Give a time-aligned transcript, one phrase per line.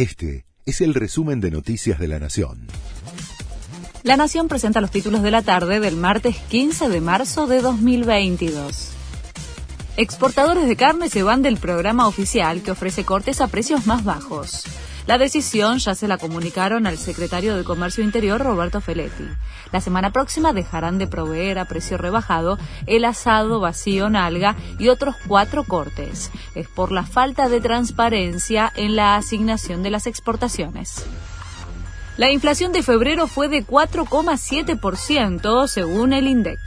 [0.00, 2.68] Este es el resumen de Noticias de la Nación.
[4.02, 8.92] La Nación presenta los títulos de la tarde del martes 15 de marzo de 2022.
[9.98, 14.64] Exportadores de carne se van del programa oficial que ofrece cortes a precios más bajos.
[15.10, 19.24] La decisión ya se la comunicaron al secretario de Comercio Interior, Roberto Feletti.
[19.72, 25.16] La semana próxima dejarán de proveer a precio rebajado el asado vacío nalga y otros
[25.26, 26.30] cuatro cortes.
[26.54, 31.04] Es por la falta de transparencia en la asignación de las exportaciones.
[32.16, 36.60] La inflación de febrero fue de 4,7% según el INDEC.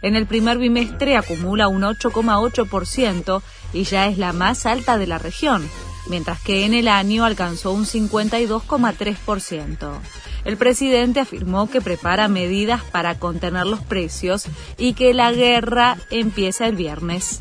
[0.00, 3.42] En el primer bimestre acumula un 8,8%
[3.74, 5.68] y ya es la más alta de la región,
[6.08, 10.00] mientras que en el año alcanzó un 52,3%.
[10.44, 16.66] El presidente afirmó que prepara medidas para contener los precios y que la guerra empieza
[16.66, 17.40] el viernes.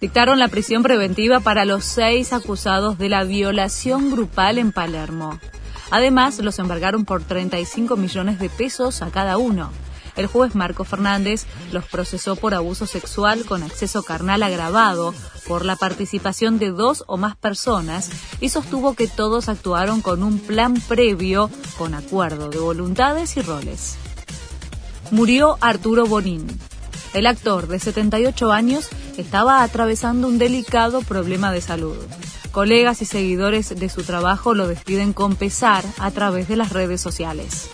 [0.00, 5.40] Dictaron la prisión preventiva para los seis acusados de la violación grupal en Palermo.
[5.90, 9.70] Además, los embargaron por 35 millones de pesos a cada uno.
[10.16, 15.14] El juez Marco Fernández los procesó por abuso sexual con acceso carnal agravado,
[15.46, 20.38] por la participación de dos o más personas y sostuvo que todos actuaron con un
[20.38, 23.96] plan previo, con acuerdo de voluntades y roles.
[25.10, 26.46] Murió Arturo Bonín.
[27.12, 31.96] El actor de 78 años estaba atravesando un delicado problema de salud.
[32.50, 37.00] Colegas y seguidores de su trabajo lo despiden con pesar a través de las redes
[37.00, 37.68] sociales.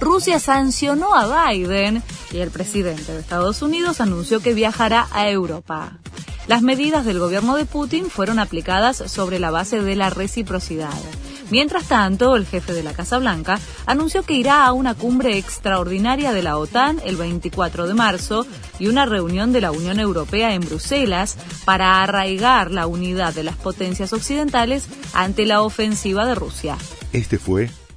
[0.00, 5.98] Rusia sancionó a Biden y el presidente de Estados Unidos anunció que viajará a Europa.
[6.46, 10.94] Las medidas del gobierno de Putin fueron aplicadas sobre la base de la reciprocidad.
[11.50, 16.32] Mientras tanto, el jefe de la Casa Blanca anunció que irá a una cumbre extraordinaria
[16.32, 18.46] de la OTAN el 24 de marzo
[18.78, 23.56] y una reunión de la Unión Europea en Bruselas para arraigar la unidad de las
[23.56, 26.76] potencias occidentales ante la ofensiva de Rusia.
[27.12, 27.70] Este fue